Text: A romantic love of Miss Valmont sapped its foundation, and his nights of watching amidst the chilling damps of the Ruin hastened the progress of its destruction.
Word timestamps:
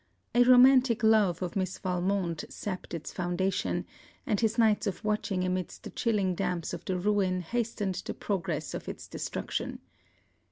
A 0.33 0.41
romantic 0.43 1.03
love 1.03 1.43
of 1.43 1.55
Miss 1.55 1.77
Valmont 1.77 2.43
sapped 2.49 2.95
its 2.95 3.13
foundation, 3.13 3.85
and 4.25 4.39
his 4.39 4.57
nights 4.57 4.87
of 4.87 5.05
watching 5.05 5.43
amidst 5.43 5.83
the 5.83 5.91
chilling 5.91 6.33
damps 6.33 6.73
of 6.73 6.83
the 6.85 6.97
Ruin 6.97 7.41
hastened 7.41 8.01
the 8.07 8.15
progress 8.15 8.73
of 8.73 8.89
its 8.89 9.07
destruction. 9.07 9.77